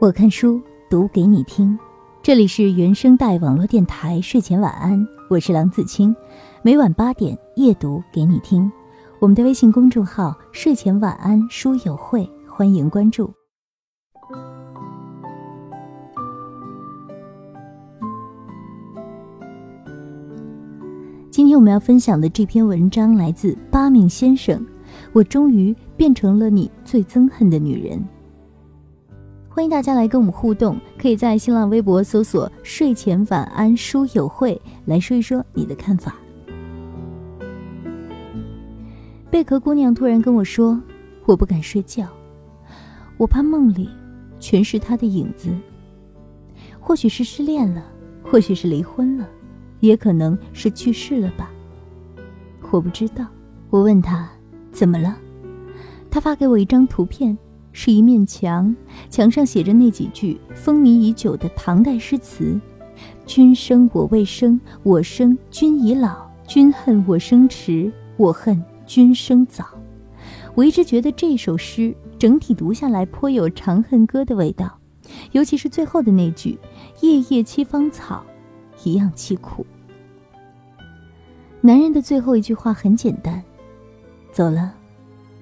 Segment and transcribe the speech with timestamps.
[0.00, 1.78] 我看书读给你听，
[2.22, 6.16] 这里是原声带网络电台睡前晚安，我是郎子清，
[6.62, 8.72] 每晚八点夜读给你听。
[9.18, 13.30] 我们的微信公众号睡前晚安书友会，欢迎关注。
[21.30, 24.66] 今天我们要分享的这篇文章来自八命先生，
[25.12, 28.02] 我终于变成了你最憎恨的女人。
[29.52, 36.14] 欢迎大家来跟我们互动，可以在新浪微博搜索“睡前晚安书友会”来说一说你的看法。
[39.28, 40.80] 贝壳姑娘突然跟我说
[41.26, 42.06] ：“我不敢睡觉，
[43.18, 43.90] 我怕梦里
[44.38, 45.50] 全是他的影子。
[46.78, 47.84] 或许是失恋了，
[48.22, 49.28] 或许是离婚了，
[49.80, 51.50] 也可能是去世了吧。
[52.70, 53.26] 我不知道。”
[53.68, 54.30] 我问他
[54.70, 55.18] ：“怎么了？”
[56.08, 57.36] 他发给我一张图片。
[57.72, 58.74] 是一面墙，
[59.08, 62.60] 墙上写着那几句风靡已久的唐代诗词
[63.26, 69.64] ：“君生我未生，我生君已老；君恨我生迟，我恨君生早。”
[70.56, 74.78] 我一直觉得这首诗整体读下来颇有《长恨歌》的味道，
[75.30, 76.58] 尤其是最后的那句
[77.00, 78.24] “夜夜栖芳草，
[78.82, 79.64] 一样凄苦”。
[81.62, 83.40] 男人的最后一句话很简单
[84.32, 84.74] ：“走了，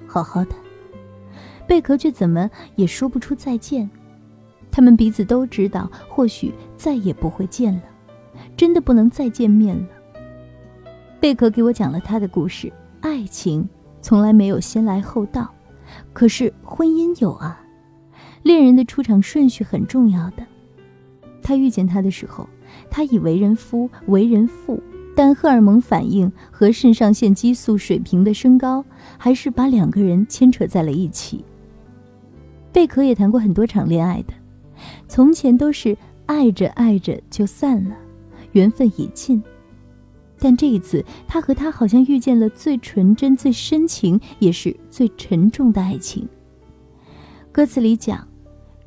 [0.07, 0.55] 好好的。”
[1.69, 3.89] 贝壳却怎么也说不出再见，
[4.71, 7.83] 他们彼此都知道，或许再也不会见了，
[8.57, 9.87] 真的不能再见面了。
[11.21, 13.69] 贝壳给我讲了他的故事，爱情
[14.01, 15.53] 从来没有先来后到，
[16.15, 17.61] 可是婚姻有啊。
[18.43, 20.47] 恋人的出场顺序很重要的。
[21.43, 22.49] 他遇见他的时候，
[22.89, 24.83] 他已为人夫、为人父，
[25.15, 28.85] 但荷尔蒙反应和肾上腺激素水平的升高，
[29.19, 31.45] 还是把两个人牵扯在了一起。
[32.79, 34.33] 贝壳也谈过很多场恋爱的，
[35.09, 37.97] 从前都是爱着爱着就散了，
[38.53, 39.43] 缘分已尽。
[40.39, 46.29] 但这一次，他和他好像遇见了最纯真、最深情，也是最沉重的爱情。
[47.51, 48.25] 歌词里讲，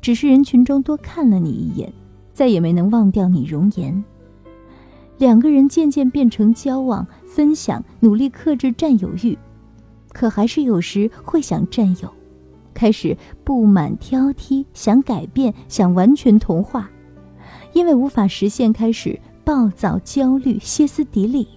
[0.00, 1.92] 只是人群中多看了你一眼，
[2.32, 4.02] 再也没能忘掉你容颜。
[5.18, 9.36] 两个人渐渐变成交往、分享，努力克制占有欲，
[10.14, 12.10] 可还是有时会想占有。
[12.74, 16.90] 开始不满、挑剔，想改变，想完全同化，
[17.72, 21.48] 因为无法实现，开始暴躁、焦虑、歇斯底里，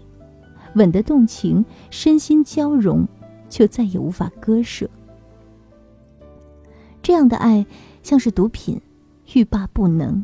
[0.76, 3.08] 稳得动情，身心交融，
[3.50, 4.90] 却再也无法割舍。
[7.02, 7.66] 这样的爱
[8.02, 8.82] 像是毒品，
[9.34, 10.24] 欲罢不能。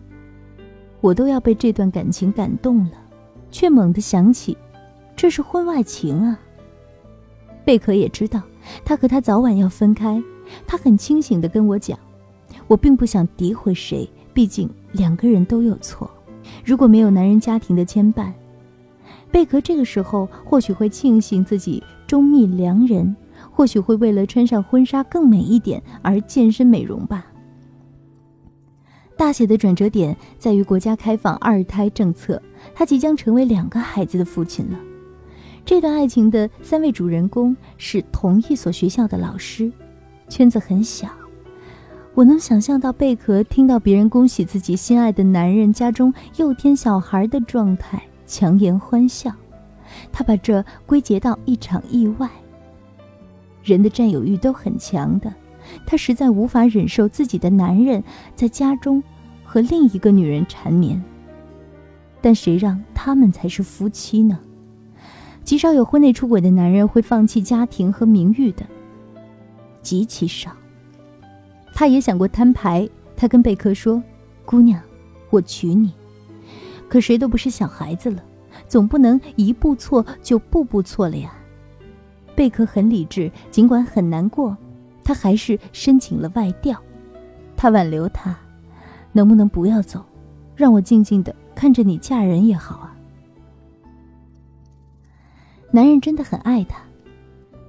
[1.00, 2.92] 我都要被这段感情感动了，
[3.50, 4.58] 却猛地想起，
[5.16, 6.40] 这是婚外情啊。
[7.64, 8.42] 贝壳也知道，
[8.84, 10.22] 他和他早晚要分开。
[10.66, 11.98] 他很清醒地跟我讲
[12.68, 16.10] ：“我并不想诋毁谁，毕竟两个人都有错。
[16.66, 18.32] 如果没有男人家庭的牵绊，
[19.32, 23.16] 贝壳这个时候或许会庆幸自己中觅良人，
[23.52, 27.26] 或许会为了穿上婚纱更美一点而健身美容吧。”
[29.18, 32.42] 大写的转折点在于国家开放二胎政策，
[32.74, 34.80] 他即将成为两个孩子的父亲了。
[35.64, 39.72] 这段爱情的三位主人公是同一所学校的老师。
[40.32, 41.10] 圈子很小，
[42.14, 49.30] 我能想象到贝壳听到别人恭喜自己心爱的男人家中又添小孩的状态，强颜欢笑。
[50.10, 52.30] 他把这归结到一场意外。
[53.62, 55.34] 人的占有欲都很强的，
[55.86, 58.02] 他实在无法忍受自己的男人
[58.34, 59.04] 在家中
[59.44, 61.04] 和另一个女人缠绵。
[62.22, 64.40] 但谁让他们才是夫妻呢？
[65.44, 68.66] 极少有婚内出轨的男人会放弃家庭和名誉的。
[69.82, 70.52] 极其少。
[71.74, 74.02] 他也想过摊牌，他跟贝壳说
[74.46, 74.82] ：“姑娘，
[75.30, 75.94] 我娶你。”
[76.90, 78.22] 可谁都不是小孩子了，
[78.68, 81.34] 总不能一步错就步步错了呀。
[82.36, 84.56] 贝壳很理智，尽管很难过，
[85.04, 86.78] 他还是申请了外调。
[87.56, 88.36] 他挽留他
[89.14, 90.04] ：“能不能不要走，
[90.56, 92.96] 让我静静的看着你嫁人也好啊。”
[95.72, 96.82] 男人真的很爱她，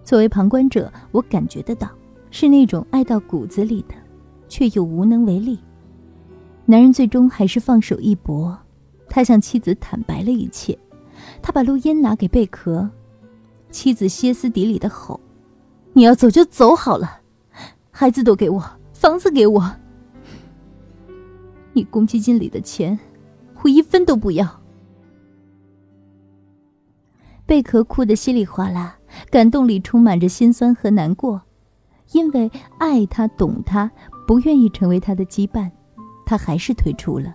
[0.03, 1.89] 作为旁观者，我感觉得到。
[2.33, 3.95] 是那种爱到骨子里的，
[4.49, 5.61] 却又无能为力。
[6.65, 8.59] 男人最终还是放手一搏，
[9.07, 10.77] 他向妻子坦白了一切。
[11.43, 12.89] 他把录音拿给贝壳，
[13.71, 15.21] 妻子歇斯底里的吼
[15.93, 17.21] ：“你要走就走好了，
[17.91, 18.65] 孩子都给我，
[18.95, 19.71] 房子给我，
[21.75, 22.99] 你公积金里的钱，
[23.63, 24.63] 我一分都不要。”
[27.45, 28.97] 贝壳哭得稀里哗啦，
[29.31, 31.43] 感动里充满着心酸和难过。
[32.13, 33.91] 因为爱他，懂他，
[34.27, 35.71] 不愿意成为他的羁绊，
[36.25, 37.35] 他还是退出了。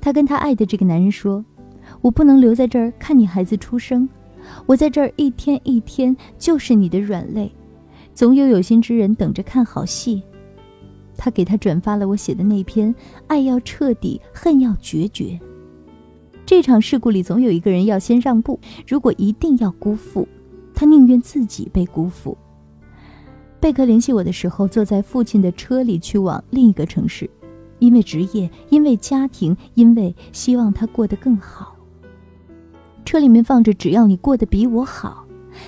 [0.00, 1.44] 他跟他爱的这个男人说
[2.02, 4.08] ：“我不能留在这儿看你孩子出生，
[4.66, 7.50] 我在这儿一天一天就是你的软肋，
[8.12, 10.22] 总有有心之人等着看好戏。”
[11.16, 12.92] 他给他转发了我写的那篇
[13.28, 15.24] 《爱要彻底，恨要决绝》。
[16.44, 18.58] 这场事故里总有一个人要先让步，
[18.88, 20.26] 如果一定要辜负，
[20.74, 22.36] 他宁愿自己被辜负。
[23.62, 27.30] 贝克联系我的时候，坐在父亲的车里去往另一个城市，
[27.78, 31.76] 因为职业，因为家庭，因为希望他过得更好。
[33.04, 35.24] 车里面放着《只要你过得比我好》，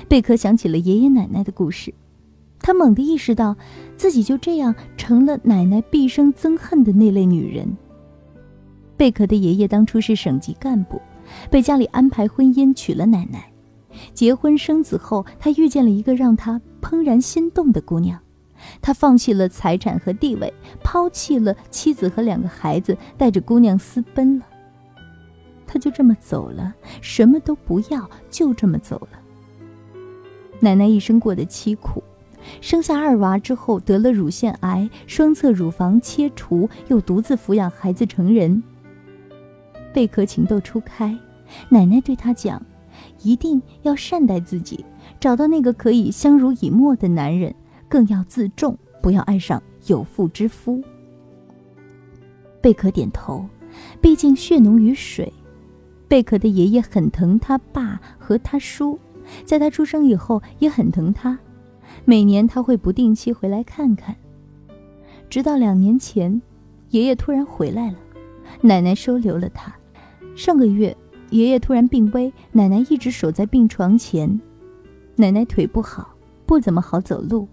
[0.08, 1.94] 贝克想起了爷爷奶奶的故事，
[2.58, 3.56] 他猛地意识到
[3.96, 7.76] 自己就这样成了奶奶毕生憎恨的那类女人。
[8.96, 11.00] 贝克的爷爷当初是省级干部，
[11.48, 13.52] 被家里安排婚姻娶了奶奶。
[14.12, 18.20] 结婚生子后，他遇见了一个让他怦然心动的姑娘，
[18.82, 20.52] 他放弃了财产和地位，
[20.82, 24.44] 抛弃了妻子和两个孩子，带着姑娘私奔了。
[25.66, 29.18] 他就这么走了，什么都不要，就这么走了。
[30.60, 32.04] 奶奶一生过得凄苦，
[32.60, 38.62] 生下二娃之后得了乳腺癌，双侧乳房切除，又独自抚养孩子成人。
[39.94, 41.18] 贝壳情窦初开，
[41.70, 42.60] 奶奶对他讲。
[43.24, 44.84] 一定要善待自己，
[45.18, 47.52] 找到那个可以相濡以沫的男人，
[47.88, 50.80] 更要自重，不要爱上有妇之夫。
[52.60, 53.44] 贝壳点头，
[54.00, 55.32] 毕竟血浓于水。
[56.06, 58.98] 贝壳的爷爷很疼他爸和他叔，
[59.44, 61.38] 在他出生以后也很疼他，
[62.04, 64.14] 每年他会不定期回来看看。
[65.30, 66.40] 直到两年前，
[66.90, 67.98] 爷爷突然回来了，
[68.60, 69.74] 奶奶收留了他。
[70.36, 70.94] 上个月。
[71.30, 74.40] 爷爷突然病危，奶奶一直守在病床前。
[75.16, 76.14] 奶奶腿不好，
[76.46, 77.48] 不怎么好走路。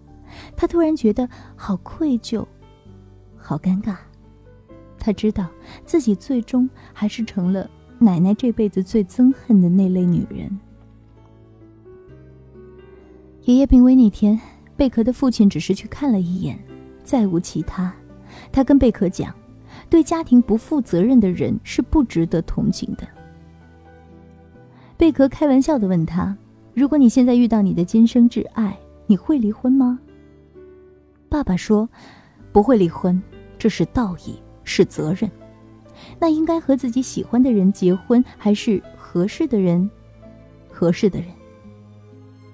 [0.56, 2.45] 她突然觉得好愧疚，
[3.38, 3.95] 好尴尬。
[5.00, 5.47] 她知道
[5.83, 10.59] 自己最终还是成了奶奶这辈子最憎恨的那类女人。
[13.44, 14.39] 爷爷病危那天，
[14.77, 16.59] 贝壳的父亲只是去看了一眼，
[17.03, 17.91] 再无其他。
[18.51, 19.33] 他跟贝壳讲
[19.89, 23.07] ：“对家庭不负责任的人是不值得同情的。”
[25.01, 26.38] 贝壳开玩笑的问他
[26.75, 28.77] ：“如果你现在遇到你的今生挚爱，
[29.07, 30.00] 你会离婚吗？”
[31.27, 31.89] 爸爸说
[32.53, 33.19] ：“不会离婚，
[33.57, 35.27] 这是道义，是责任。
[36.19, 39.89] 那应该和自己喜欢的人结婚，还是合适的人？
[40.69, 41.30] 合适的人。”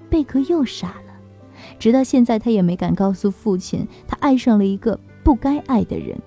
[0.09, 1.13] 贝壳又傻了，
[1.77, 6.17] 直到现在，他也没敢告诉父亲，他爱上了一个不该爱的人。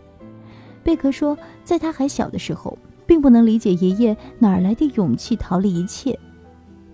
[0.84, 1.34] 贝壳说，
[1.64, 2.76] 在他还小的时候。
[3.10, 6.16] 并不能理解爷爷哪来的勇气逃离一切，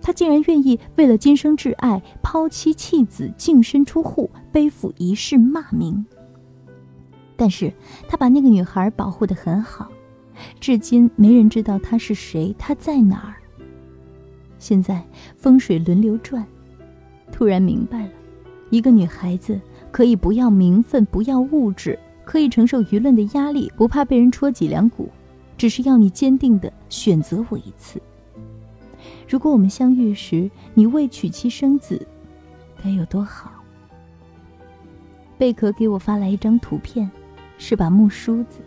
[0.01, 6.03] 他竟然愿意为了今生挚爱抛妻弃子、净身出户、背负一世骂名。
[7.35, 7.71] 但是
[8.07, 9.89] 他把那个女孩保护得很好，
[10.59, 13.35] 至今没人知道她是谁，她在哪儿。
[14.57, 15.05] 现在
[15.35, 16.43] 风水轮流转，
[17.31, 18.11] 突然明白了，
[18.71, 19.61] 一个女孩子
[19.91, 25.07] 可以不要名分，不要物质，可以承受舆论的压力，不怕被人戳脊梁骨。
[25.57, 28.01] 只是要你坚定的选择我一次。
[29.27, 32.05] 如果我们相遇时你未娶妻生子，
[32.83, 33.51] 该有多好。
[35.37, 37.09] 贝壳给我发来一张图片，
[37.57, 38.59] 是把木梳子，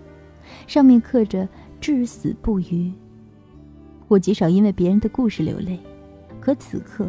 [0.67, 1.49] 上面刻着
[1.81, 2.93] “至死不渝”。
[4.07, 5.79] 我极少因为别人的故事流泪，
[6.41, 7.09] 可此刻，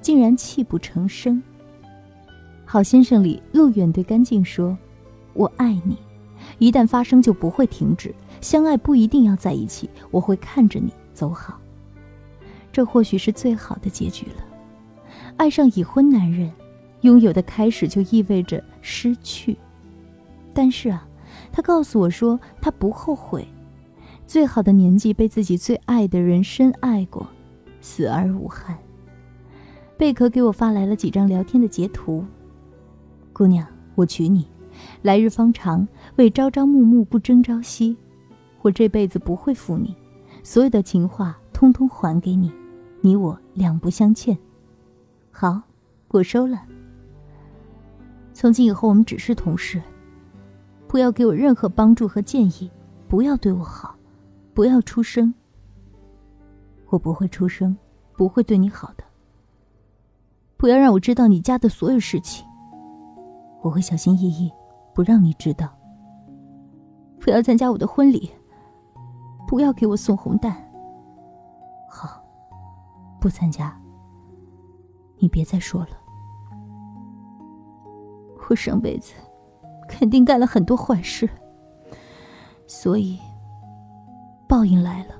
[0.00, 1.42] 竟然泣不成声。
[2.64, 4.76] 好先生里，路远对干净说
[5.34, 5.96] ：“我爱你，
[6.58, 11.58] 一旦发生就不会停止。”相爱不一定要在一起，我会看着你走好。
[12.72, 14.44] 这或许是最好的结局了。
[15.36, 16.52] 爱上已婚男人，
[17.00, 19.56] 拥有的开始就意味着失去。
[20.52, 21.06] 但是啊，
[21.52, 23.46] 他告诉我说他不后悔。
[24.26, 27.26] 最好的年纪被自己最爱的人深爱过，
[27.80, 28.76] 死而无憾。
[29.96, 32.24] 贝壳给我发来了几张聊天的截图。
[33.32, 34.46] 姑娘，我娶你，
[35.02, 37.96] 来日方长，为朝朝暮暮不争朝夕。
[38.68, 39.96] 我这辈子不会负你，
[40.42, 42.52] 所有的情话通通还给你，
[43.00, 44.36] 你我两不相欠。
[45.30, 45.62] 好，
[46.08, 46.62] 我收了。
[48.34, 49.80] 从今以后我们只是同事，
[50.86, 52.70] 不要给我任何帮助和建议，
[53.08, 53.96] 不要对我好，
[54.52, 55.32] 不要出声。
[56.90, 57.74] 我不会出声，
[58.18, 59.04] 不会对你好的。
[60.58, 62.44] 不要让我知道你家的所有事情，
[63.62, 64.52] 我会小心翼翼，
[64.94, 65.74] 不让你知道。
[67.18, 68.30] 不要参加我的婚礼。
[69.48, 70.54] 不要给我送红蛋。
[71.88, 72.22] 好，
[73.18, 73.74] 不参加。
[75.16, 75.88] 你别再说了。
[78.50, 79.14] 我上辈子
[79.88, 81.28] 肯定干了很多坏事，
[82.66, 83.18] 所以，
[84.46, 85.14] 报应来了。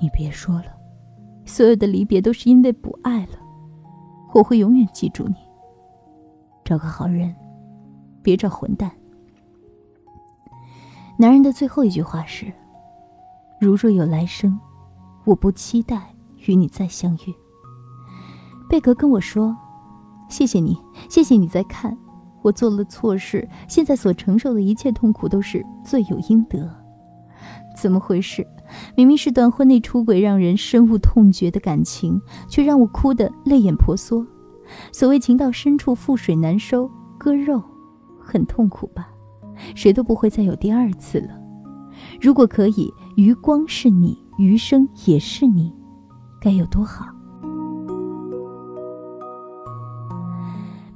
[0.00, 0.76] 你别说了，
[1.46, 3.38] 所有的离别都是因为不爱了。
[4.34, 5.36] 我会永远记住你。
[6.64, 7.34] 找个好人，
[8.20, 8.90] 别找混蛋。
[11.20, 12.46] 男人的最后一句话是
[13.60, 14.56] ：“如若有来生，
[15.24, 16.14] 我不期待
[16.46, 17.34] 与你再相遇。”
[18.70, 19.56] 贝格跟我说
[20.30, 21.98] ：“谢谢你，谢谢你在看。”
[22.40, 26.72] 我做了错事，现在所承受的一切痛苦都是罪有应得。
[27.76, 28.46] 怎么回事？
[28.96, 34.24] 明明是段婚内出轨让人深恶痛绝的感情，却让我哭得泪眼婆娑。
[34.92, 37.60] 所谓情到深处覆水难收，割肉
[38.20, 39.08] 很痛苦吧？
[39.74, 41.30] 谁都不会再有第二次了。
[42.20, 45.72] 如果可以，余光是你，余生也是你，
[46.40, 47.06] 该有多好？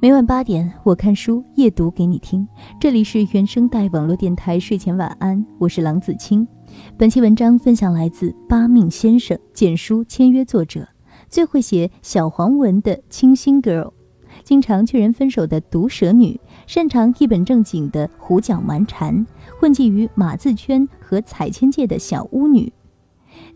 [0.00, 2.46] 每晚八点，我看书夜读给你听。
[2.80, 6.46] 这里是原声带网络电台睡前晚安，我是郎子清。
[6.96, 10.88] 本期文章分享来自八命先生简书签约作者，
[11.28, 13.92] 最会写小黄文的清新 girl，
[14.42, 16.40] 经常劝人分手的毒舌女，
[16.72, 19.26] 擅长一本正经的胡搅蛮缠，
[19.60, 22.72] 混迹于码字圈和彩铅界的小巫女，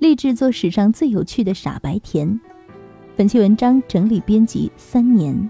[0.01, 2.39] 立志做史上最有趣的傻白甜。
[3.17, 5.49] 本期文章整理编辑三年。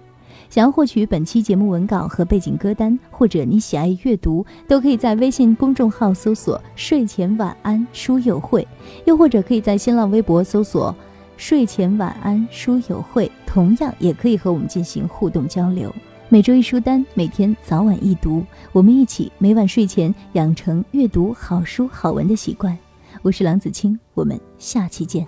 [0.49, 8.65] 想要获取本期节目文稿和背景歌单，或者你喜爱阅读，都可以在微信公众号搜索“睡前晚安书友会”，
[9.07, 10.95] 又或者可以在新浪微博搜索
[11.37, 15.93] “睡前晚安书友会”，同样也可以和我们进行互动交流。
[16.29, 22.77] 每周一书单，每天早晚一读，我们一起每晚睡前养成阅读好书好文的习惯。
[23.23, 25.25] 我是郎子清，我们下期见。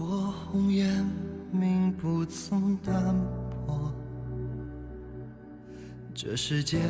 [6.12, 6.81] 这世间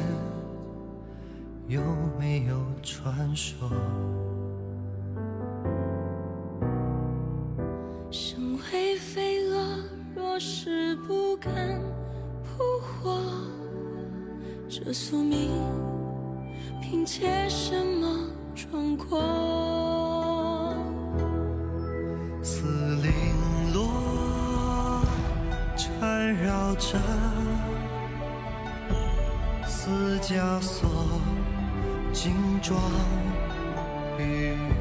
[1.67, 1.83] 有
[2.19, 3.71] 没有传说？
[8.11, 9.85] 生为飞蛾，
[10.17, 11.79] 若是不敢，
[14.85, 15.51] 这宿命
[16.81, 20.73] 凭借什么闯过？
[22.45, 22.63] 似
[23.03, 23.13] 零
[23.75, 25.03] 落
[25.77, 26.97] 缠绕着。
[29.67, 30.89] 似枷锁，
[32.13, 32.33] 金
[32.63, 32.81] 装
[34.19, 34.78] 玉。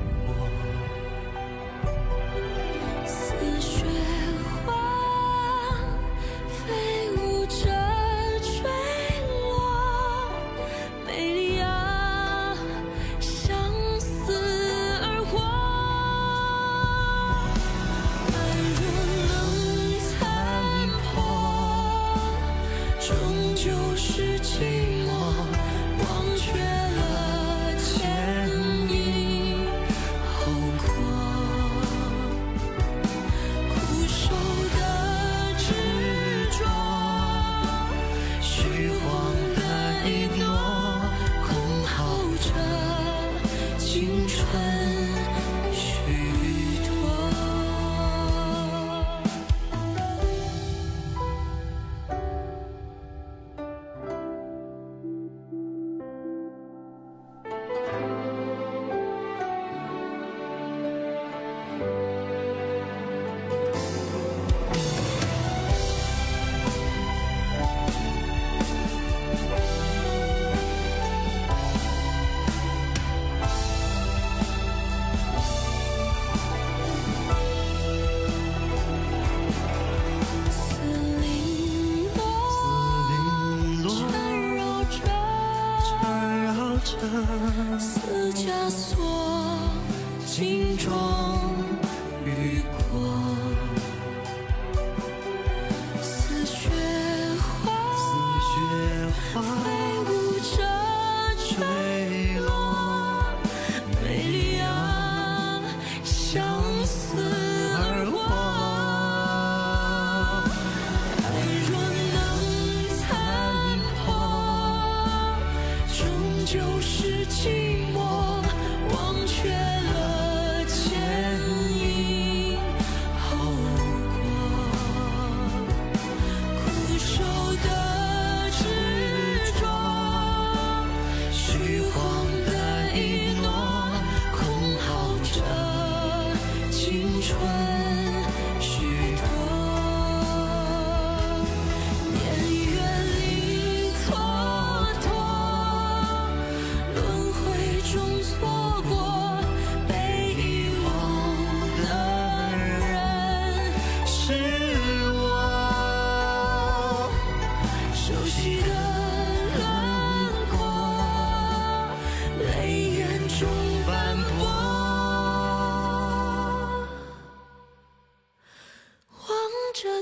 [137.21, 137.76] 春。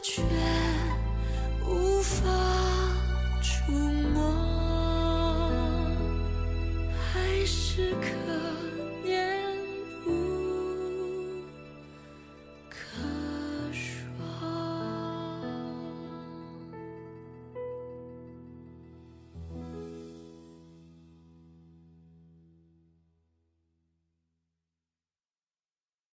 [0.08, 0.22] 却
[1.68, 2.22] 无法
[3.42, 3.72] 触
[4.14, 5.50] 摸，
[7.12, 8.15] 还是可。